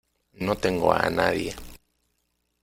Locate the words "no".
0.45-0.57